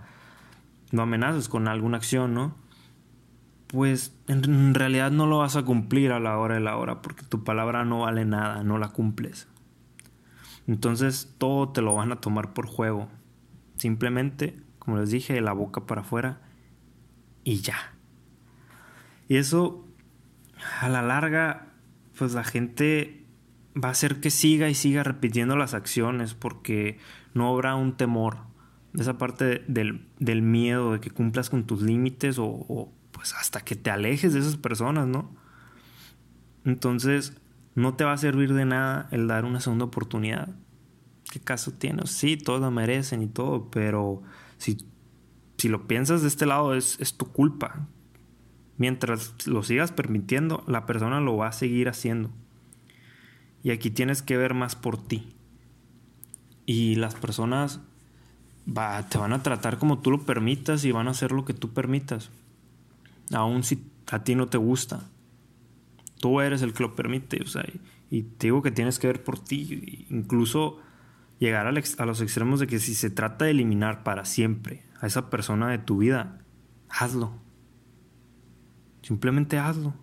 no 0.92 1.04
amenazas 1.04 1.48
con 1.48 1.70
alguna 1.70 1.96
acción, 1.96 2.34
¿no? 2.34 2.56
Pues 3.68 4.14
en 4.28 4.76
realidad 4.76 5.10
no 5.10 5.26
lo 5.26 5.40
vas 5.40 5.56
a 5.56 5.64
cumplir 5.64 6.12
a 6.12 6.20
la 6.20 6.38
hora 6.38 6.56
de 6.56 6.60
la 6.60 6.76
hora 6.76 7.02
porque 7.02 7.24
tu 7.24 7.46
palabra 7.46 7.86
no 7.86 8.02
vale 8.02 8.26
nada, 8.26 8.62
no 8.64 8.78
la 8.78 8.90
cumples. 8.90 9.48
Entonces 10.68 11.34
todo 11.38 11.70
te 11.70 11.82
lo 11.82 11.96
van 11.96 12.12
a 12.12 12.18
tomar 12.18 12.54
por 12.54 12.68
juego. 12.68 13.08
Simplemente, 13.78 14.60
como 14.80 14.98
les 14.98 15.12
dije, 15.12 15.34
de 15.34 15.42
la 15.42 15.54
boca 15.54 15.86
para 15.86 16.02
afuera 16.02 16.42
y 17.44 17.62
ya. 17.62 17.94
Y 19.28 19.38
eso, 19.38 19.86
a 20.82 20.90
la 20.90 21.02
larga, 21.02 21.74
pues 22.18 22.34
la 22.34 22.44
gente 22.44 23.26
va 23.76 23.90
a 23.90 23.92
hacer 23.92 24.20
que 24.20 24.30
siga 24.30 24.70
y 24.70 24.76
siga 24.76 25.04
repitiendo 25.04 25.56
las 25.56 25.74
acciones 25.74 26.34
porque 26.34 27.00
no 27.34 27.50
habrá 27.50 27.76
un 27.76 27.98
temor. 27.98 28.38
Esa 28.94 29.18
parte 29.18 29.64
del, 29.68 30.08
del 30.20 30.42
miedo 30.42 30.94
de 30.94 31.00
que 31.00 31.10
cumplas 31.10 31.50
con 31.50 31.66
tus 31.66 31.82
límites 31.82 32.38
o, 32.40 32.92
pues 33.12 33.34
hasta 33.34 33.62
que 33.62 33.76
te 33.76 33.90
alejes 33.90 34.34
de 34.34 34.40
esas 34.40 34.58
personas, 34.58 35.08
¿no? 35.08 35.36
Entonces, 36.66 37.36
no 37.76 37.96
te 37.96 38.04
va 38.04 38.14
a 38.14 38.18
servir 38.18 38.54
de 38.54 38.66
nada 38.66 39.08
el 39.12 39.28
dar 39.28 39.46
una 39.46 39.60
segunda 39.60 39.86
oportunidad. 39.86 40.50
¿Qué 41.32 41.40
caso 41.40 41.72
tiene? 41.72 42.06
Sí, 42.06 42.38
todos 42.38 42.62
la 42.62 42.70
merecen 42.70 43.24
y 43.24 43.28
todo, 43.28 43.72
pero 43.72 44.22
si, 44.58 44.78
si 45.64 45.70
lo 45.70 45.88
piensas 45.88 46.22
de 46.22 46.28
este 46.28 46.46
lado 46.46 46.76
es, 46.76 47.00
es 47.00 47.14
tu 47.14 47.32
culpa. 47.32 47.88
Mientras 48.78 49.48
lo 49.48 49.64
sigas 49.64 49.94
permitiendo, 49.94 50.62
la 50.68 50.86
persona 50.86 51.22
lo 51.22 51.38
va 51.38 51.48
a 51.48 51.54
seguir 51.54 51.88
haciendo. 51.88 52.32
Y 53.64 53.72
aquí 53.72 53.90
tienes 53.90 54.22
que 54.22 54.36
ver 54.36 54.56
más 54.56 54.76
por 54.76 55.02
ti. 55.02 55.26
Y 56.66 56.96
las 56.96 57.16
personas 57.16 57.80
va, 58.68 59.08
te 59.08 59.18
van 59.18 59.32
a 59.32 59.42
tratar 59.42 59.78
como 59.78 60.00
tú 60.00 60.12
lo 60.12 60.24
permitas 60.24 60.84
y 60.84 60.92
van 60.92 61.08
a 61.08 61.12
hacer 61.12 61.32
lo 61.32 61.46
que 61.46 61.54
tú 61.54 61.72
permitas. 61.72 62.30
Aun 63.32 63.64
si 63.64 63.82
a 64.12 64.26
ti 64.26 64.36
no 64.36 64.48
te 64.48 64.58
gusta. 64.58 65.00
Tú 66.20 66.42
eres 66.42 66.62
el 66.62 66.74
que 66.74 66.84
lo 66.84 66.94
permite. 66.94 67.42
O 67.42 67.48
sea, 67.48 67.64
y 68.12 68.24
te 68.24 68.48
digo 68.48 68.62
que 68.62 68.72
tienes 68.72 69.00
que 69.00 69.08
ver 69.08 69.24
por 69.24 69.40
ti. 69.40 70.08
Incluso 70.10 70.82
llegar 71.40 71.68
a 71.68 72.06
los 72.06 72.20
extremos 72.20 72.60
de 72.60 72.68
que 72.68 72.80
si 72.80 72.94
se 72.96 73.10
trata 73.10 73.46
de 73.46 73.52
eliminar 73.52 74.04
para 74.04 74.26
siempre 74.26 74.84
a 75.04 75.06
esa 75.06 75.30
persona 75.30 75.68
de 75.70 75.80
tu 75.80 75.98
vida, 75.98 76.40
hazlo. 76.88 77.34
Simplemente 79.02 79.60
hazlo. 79.60 79.94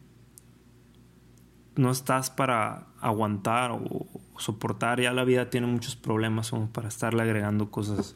No 1.74 1.90
estás 1.90 2.28
para 2.28 2.88
aguantar 3.00 3.70
o 3.70 4.06
soportar. 4.36 5.00
Ya 5.00 5.14
la 5.14 5.24
vida 5.24 5.48
tiene 5.48 5.68
muchos 5.68 5.96
problemas 5.96 6.50
como 6.50 6.68
para 6.68 6.88
estarle 6.88 7.22
agregando 7.22 7.70
cosas 7.70 8.14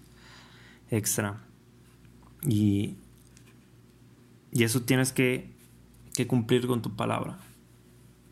extra. 0.91 1.41
Y, 2.43 2.99
y 4.53 4.65
eso 4.65 4.83
tienes 4.83 5.11
que, 5.15 5.57
que 6.13 6.27
cumplir 6.27 6.67
con 6.67 6.83
tu 6.83 6.95
palabra 6.95 7.39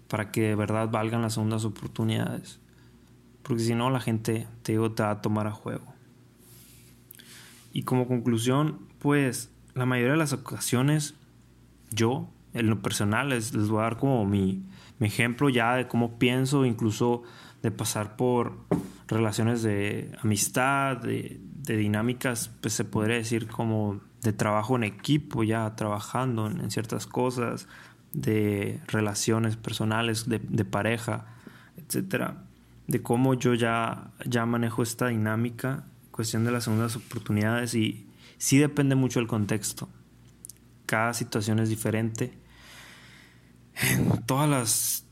para 0.09 0.30
que 0.30 0.42
de 0.42 0.56
verdad 0.56 0.90
valgan 0.90 1.23
las 1.23 1.32
segundas 1.32 1.64
oportunidades. 1.64 2.61
Porque 3.44 3.62
si 3.62 3.75
no, 3.75 3.88
la 3.88 4.00
gente, 4.00 4.47
te 4.62 4.73
digo, 4.73 4.92
te 4.92 5.04
va 5.04 5.12
a 5.12 5.23
tomar 5.23 5.47
a 5.47 5.52
juego. 5.52 5.94
Y 7.73 7.85
como 7.85 8.07
conclusión, 8.07 8.81
pues 8.99 9.50
la 9.75 9.87
mayoría 9.87 10.12
de 10.12 10.19
las 10.19 10.33
ocasiones, 10.33 11.14
yo, 11.91 12.29
en 12.52 12.69
lo 12.69 12.83
personal, 12.83 13.31
les, 13.31 13.55
les 13.55 13.69
voy 13.69 13.81
a 13.81 13.85
dar 13.85 13.97
como 13.97 14.26
mi, 14.26 14.62
mi, 14.99 15.07
ejemplo 15.07 15.49
ya 15.49 15.75
de 15.76 15.88
cómo 15.88 16.19
pienso, 16.19 16.67
incluso 16.67 17.23
de 17.62 17.71
pasar 17.71 18.17
por 18.17 18.59
relaciones 19.09 19.62
de 19.62 20.12
amistad, 20.23 20.99
de, 20.99 21.41
dinámicas, 21.64 22.50
pues 22.61 22.75
se 22.75 22.85
podría 22.85 23.17
decir 23.17 23.47
como 23.47 24.00
de 24.21 24.33
trabajo 24.33 24.76
en 24.76 24.85
equipo, 24.85 25.43
ya 25.43 25.75
trabajando 25.75 26.47
en, 26.49 26.71
ciertas 26.71 27.07
cosas, 27.07 27.69
de 28.12 28.81
relaciones 28.88 29.57
personales, 29.57 30.29
de, 30.29 30.41
de 30.41 30.64
pareja, 30.67 31.26
etcétera. 31.76 32.45
De 32.88 33.00
cómo 33.00 33.35
yo 33.35 33.55
ya, 33.55 34.11
ya 34.26 34.45
manejo 34.45 34.83
esta 34.83 35.07
dinámica, 35.07 35.87
cuestión 36.12 36.45
de 36.45 36.52
las 36.52 36.64
segundas 36.64 36.95
oportunidades 36.95 37.75
y 37.75 38.07
sí 38.38 38.59
depende 38.59 38.95
mucho 38.95 39.19
del 39.19 39.26
contexto. 39.26 39.88
Cada 40.87 41.14
situación 41.14 41.59
es 41.59 41.69
diferente. 41.69 42.38
En 43.75 44.25
todas 44.26 44.49
las... 44.49 45.07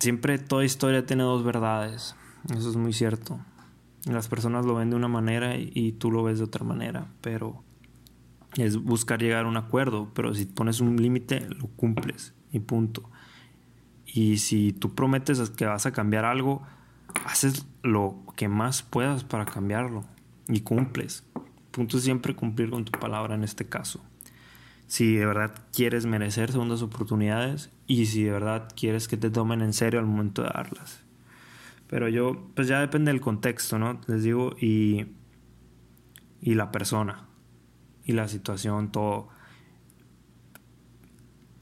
Siempre 0.00 0.38
toda 0.38 0.64
historia 0.64 1.06
tiene 1.06 1.22
dos 1.22 1.44
verdades. 1.44 2.16
Eso 2.48 2.70
es 2.70 2.76
muy 2.76 2.94
cierto. 2.94 3.38
Las 4.06 4.28
personas 4.28 4.64
lo 4.64 4.74
ven 4.74 4.90
de 4.90 4.96
una 4.96 5.08
manera 5.08 5.56
y 5.58 5.92
tú 5.92 6.10
lo 6.10 6.22
ves 6.22 6.38
de 6.38 6.44
otra 6.44 6.64
manera, 6.64 7.06
pero 7.20 7.62
es 8.56 8.76
buscar 8.76 9.20
llegar 9.20 9.44
a 9.44 9.48
un 9.48 9.56
acuerdo, 9.56 10.10
pero 10.14 10.34
si 10.34 10.46
pones 10.46 10.80
un 10.80 10.96
límite, 10.96 11.46
lo 11.50 11.66
cumples 11.68 12.34
y 12.50 12.60
punto. 12.60 13.10
Y 14.06 14.38
si 14.38 14.72
tú 14.72 14.94
prometes 14.94 15.50
que 15.50 15.66
vas 15.66 15.86
a 15.86 15.92
cambiar 15.92 16.24
algo, 16.24 16.62
haces 17.24 17.66
lo 17.82 18.24
que 18.36 18.48
más 18.48 18.82
puedas 18.82 19.24
para 19.24 19.46
cambiarlo 19.46 20.04
y 20.48 20.60
cumples. 20.60 21.24
Punto 21.70 21.98
siempre 21.98 22.34
cumplir 22.34 22.70
con 22.70 22.84
tu 22.84 22.98
palabra 22.98 23.34
en 23.34 23.44
este 23.44 23.66
caso. 23.66 24.04
Si 24.86 25.14
de 25.14 25.26
verdad 25.26 25.54
quieres 25.72 26.06
merecer 26.06 26.50
segundas 26.50 26.82
oportunidades 26.82 27.70
y 27.86 28.06
si 28.06 28.24
de 28.24 28.32
verdad 28.32 28.68
quieres 28.74 29.06
que 29.06 29.16
te 29.16 29.30
tomen 29.30 29.62
en 29.62 29.72
serio 29.72 30.00
al 30.00 30.06
momento 30.06 30.42
de 30.42 30.48
darlas. 30.48 31.02
Pero 31.86 32.08
yo, 32.08 32.50
pues 32.54 32.68
ya 32.68 32.80
depende 32.80 33.12
del 33.12 33.20
contexto, 33.20 33.78
¿no? 33.78 34.00
Les 34.06 34.22
digo, 34.22 34.54
y, 34.60 35.06
y 36.40 36.54
la 36.54 36.70
persona, 36.70 37.26
y 38.04 38.12
la 38.12 38.28
situación, 38.28 38.92
todo. 38.92 39.28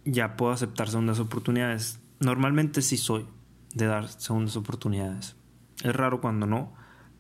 Ya 0.05 0.37
puedo 0.37 0.53
aceptar 0.53 0.89
segundas 0.89 1.19
oportunidades 1.19 2.01
Normalmente 2.21 2.83
sí 2.83 2.97
soy 2.97 3.27
de 3.75 3.87
dar 3.87 4.09
segundas 4.09 4.57
oportunidades. 4.57 5.37
Es 5.83 5.95
raro 5.95 6.21
cuando 6.21 6.47
no, 6.47 6.73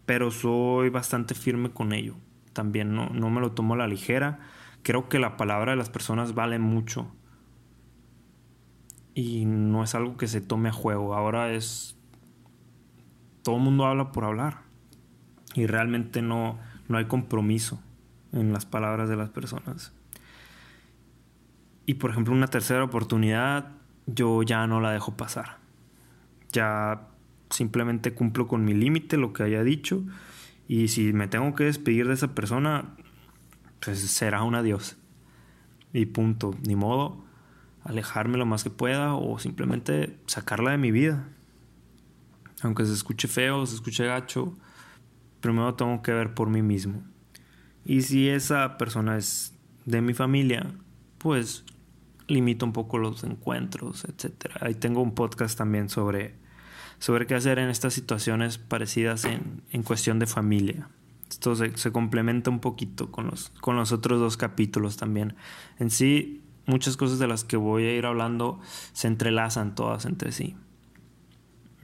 pero 0.06 0.30
soy 0.30 0.90
bastante 0.90 1.34
firme 1.34 1.70
con 1.70 1.92
ello. 1.92 2.16
También 2.52 2.94
no, 2.94 3.08
no 3.10 3.30
me 3.30 3.40
lo 3.40 3.52
tomo 3.52 3.74
a 3.74 3.76
la 3.76 3.86
ligera. 3.86 4.40
Creo 4.82 5.08
que 5.08 5.18
la 5.18 5.36
palabra 5.36 5.72
de 5.72 5.76
las 5.76 5.90
personas 5.90 6.34
vale 6.34 6.58
mucho. 6.58 7.12
Y 9.14 9.44
no 9.44 9.84
es 9.84 9.94
algo 9.94 10.16
que 10.16 10.28
se 10.28 10.40
tome 10.40 10.70
a 10.70 10.72
juego. 10.72 11.14
Ahora 11.14 11.52
es... 11.52 11.96
Todo 13.42 13.56
el 13.56 13.62
mundo 13.62 13.86
habla 13.86 14.12
por 14.12 14.24
hablar. 14.24 14.62
Y 15.54 15.66
realmente 15.66 16.22
no, 16.22 16.58
no 16.88 16.98
hay 16.98 17.06
compromiso 17.06 17.80
en 18.32 18.52
las 18.52 18.66
palabras 18.66 19.08
de 19.08 19.16
las 19.16 19.30
personas. 19.30 19.92
Y 21.86 21.94
por 21.94 22.10
ejemplo, 22.10 22.34
una 22.34 22.48
tercera 22.48 22.84
oportunidad 22.84 23.72
yo 24.06 24.42
ya 24.42 24.66
no 24.66 24.80
la 24.80 24.90
dejo 24.90 25.16
pasar. 25.16 25.58
Ya 26.52 27.08
simplemente 27.50 28.14
cumplo 28.14 28.46
con 28.46 28.64
mi 28.64 28.74
límite, 28.74 29.16
lo 29.16 29.32
que 29.32 29.42
haya 29.42 29.62
dicho, 29.62 30.04
y 30.66 30.88
si 30.88 31.12
me 31.12 31.28
tengo 31.28 31.54
que 31.54 31.64
despedir 31.64 32.06
de 32.06 32.14
esa 32.14 32.34
persona, 32.34 32.94
pues 33.80 33.98
será 33.98 34.42
un 34.42 34.54
adiós. 34.54 34.96
Y 35.92 36.06
punto, 36.06 36.54
ni 36.66 36.76
modo, 36.76 37.24
alejarme 37.84 38.36
lo 38.36 38.44
más 38.44 38.64
que 38.64 38.70
pueda 38.70 39.14
o 39.14 39.38
simplemente 39.38 40.18
sacarla 40.26 40.72
de 40.72 40.78
mi 40.78 40.90
vida. 40.90 41.28
Aunque 42.62 42.84
se 42.84 42.92
escuche 42.92 43.28
feo, 43.28 43.64
se 43.64 43.76
escuche 43.76 44.04
gacho, 44.04 44.56
primero 45.40 45.74
tengo 45.74 46.02
que 46.02 46.12
ver 46.12 46.34
por 46.34 46.50
mí 46.50 46.60
mismo. 46.60 47.02
Y 47.84 48.02
si 48.02 48.28
esa 48.28 48.76
persona 48.76 49.16
es 49.16 49.54
de 49.86 50.02
mi 50.02 50.12
familia, 50.12 50.74
pues 51.16 51.64
limito 52.28 52.64
un 52.64 52.72
poco 52.72 52.98
los 52.98 53.24
encuentros, 53.24 54.04
etc. 54.04 54.52
Ahí 54.60 54.74
tengo 54.74 55.00
un 55.02 55.14
podcast 55.14 55.58
también 55.58 55.88
sobre, 55.88 56.34
sobre 56.98 57.26
qué 57.26 57.34
hacer 57.34 57.58
en 57.58 57.68
estas 57.68 57.94
situaciones 57.94 58.58
parecidas 58.58 59.24
en, 59.24 59.62
en 59.70 59.82
cuestión 59.82 60.18
de 60.18 60.26
familia. 60.26 60.88
Esto 61.28 61.56
se, 61.56 61.76
se, 61.76 61.92
complementa 61.92 62.50
un 62.50 62.60
poquito 62.60 63.10
con 63.10 63.26
los, 63.26 63.50
con 63.60 63.76
los 63.76 63.92
otros 63.92 64.20
dos 64.20 64.36
capítulos 64.36 64.96
también. 64.96 65.34
En 65.78 65.90
sí, 65.90 66.42
muchas 66.66 66.96
cosas 66.96 67.18
de 67.18 67.26
las 67.26 67.44
que 67.44 67.56
voy 67.56 67.84
a 67.84 67.94
ir 67.94 68.06
hablando 68.06 68.60
se 68.92 69.08
entrelazan 69.08 69.74
todas 69.74 70.04
entre 70.06 70.32
sí. 70.32 70.56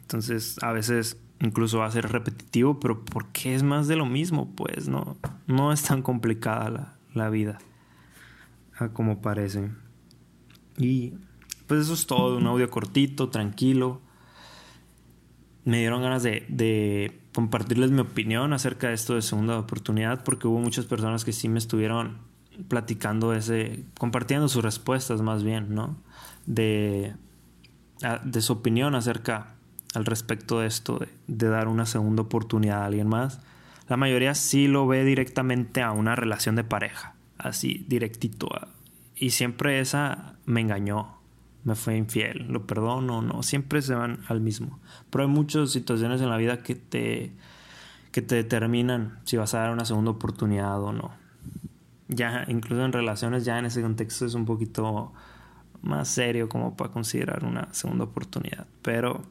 Entonces, 0.00 0.56
a 0.62 0.72
veces 0.72 1.18
incluso 1.40 1.78
va 1.78 1.86
a 1.86 1.90
ser 1.90 2.10
repetitivo, 2.10 2.80
pero 2.80 3.04
porque 3.04 3.54
es 3.54 3.62
más 3.62 3.88
de 3.88 3.96
lo 3.96 4.06
mismo, 4.06 4.54
pues 4.54 4.88
no, 4.88 5.16
no 5.46 5.72
es 5.72 5.82
tan 5.82 6.02
complicada 6.02 6.70
la, 6.70 6.96
la 7.12 7.28
vida 7.28 7.58
como 8.92 9.20
parece. 9.20 9.70
Y 10.76 11.14
pues 11.66 11.82
eso 11.82 11.94
es 11.94 12.06
todo, 12.06 12.36
un 12.36 12.46
audio 12.46 12.70
cortito, 12.70 13.28
tranquilo. 13.28 14.00
Me 15.64 15.78
dieron 15.78 16.02
ganas 16.02 16.22
de, 16.22 17.20
compartirles 17.32 17.90
mi 17.90 18.00
opinión 18.00 18.52
acerca 18.52 18.88
de 18.88 18.94
esto 18.94 19.14
de 19.14 19.22
segunda 19.22 19.58
oportunidad, 19.58 20.22
porque 20.24 20.46
hubo 20.46 20.58
muchas 20.58 20.84
personas 20.84 21.24
que 21.24 21.32
sí 21.32 21.48
me 21.48 21.58
estuvieron 21.58 22.18
platicando 22.68 23.34
ese, 23.34 23.84
compartiendo 23.98 24.48
sus 24.48 24.62
respuestas 24.62 25.22
más 25.22 25.42
bien, 25.42 25.74
¿no? 25.74 25.96
De, 26.46 27.14
de 28.24 28.40
su 28.40 28.52
opinión 28.52 28.94
acerca 28.94 29.54
al 29.94 30.04
respecto 30.04 30.60
de 30.60 30.66
esto, 30.66 30.98
de, 30.98 31.08
de 31.26 31.48
dar 31.48 31.68
una 31.68 31.86
segunda 31.86 32.22
oportunidad 32.22 32.82
a 32.82 32.86
alguien 32.86 33.08
más. 33.08 33.40
La 33.88 33.96
mayoría 33.96 34.34
sí 34.34 34.68
lo 34.68 34.86
ve 34.86 35.04
directamente 35.04 35.82
a 35.82 35.92
una 35.92 36.14
relación 36.14 36.56
de 36.56 36.64
pareja, 36.64 37.14
así 37.38 37.84
directito. 37.88 38.48
Y 39.16 39.30
siempre 39.30 39.80
esa 39.80 40.36
me 40.44 40.60
engañó, 40.60 41.18
me 41.64 41.74
fue 41.74 41.96
infiel, 41.96 42.46
lo 42.48 42.66
perdono, 42.66 43.22
no, 43.22 43.42
siempre 43.42 43.80
se 43.82 43.94
van 43.94 44.20
al 44.28 44.40
mismo. 44.40 44.80
Pero 45.10 45.24
hay 45.24 45.30
muchas 45.30 45.70
situaciones 45.70 46.20
en 46.20 46.30
la 46.30 46.36
vida 46.36 46.62
que 46.62 46.74
te, 46.74 47.32
que 48.12 48.22
te 48.22 48.34
determinan 48.34 49.18
si 49.24 49.36
vas 49.36 49.54
a 49.54 49.60
dar 49.60 49.70
una 49.70 49.84
segunda 49.84 50.10
oportunidad 50.10 50.82
o 50.82 50.92
no. 50.92 51.12
Ya, 52.08 52.44
incluso 52.48 52.84
en 52.84 52.92
relaciones, 52.92 53.44
ya 53.44 53.58
en 53.58 53.64
ese 53.66 53.80
contexto 53.80 54.26
es 54.26 54.34
un 54.34 54.44
poquito 54.44 55.12
más 55.80 56.08
serio 56.08 56.48
como 56.48 56.76
para 56.76 56.90
considerar 56.90 57.44
una 57.44 57.72
segunda 57.72 58.04
oportunidad. 58.04 58.66
Pero 58.82 59.22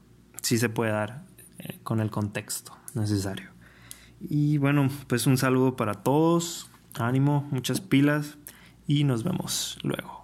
sí 0.42 0.58
se 0.58 0.70
puede 0.70 0.92
dar 0.92 1.24
eh, 1.60 1.80
con 1.84 2.00
el 2.00 2.10
contexto 2.10 2.76
necesario. 2.96 3.50
Y 4.20 4.58
bueno, 4.58 4.90
pues 5.08 5.28
un 5.28 5.38
saludo 5.38 5.76
para 5.76 5.96
todos, 5.96 6.72
ánimo, 6.96 7.48
muchas 7.52 7.82
pilas 7.82 8.38
y 8.88 9.04
nos 9.04 9.24
vemos 9.24 9.78
luego. 9.84 10.23